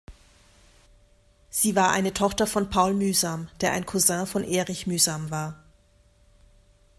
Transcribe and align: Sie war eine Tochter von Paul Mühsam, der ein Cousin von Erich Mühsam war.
Sie 1.51 1.75
war 1.75 1.91
eine 1.91 2.11
Tochter 2.11 2.47
von 2.47 2.71
Paul 2.71 2.95
Mühsam, 2.95 3.49
der 3.59 3.73
ein 3.73 3.85
Cousin 3.85 4.25
von 4.25 4.43
Erich 4.43 4.87
Mühsam 4.87 5.29
war. 5.29 5.63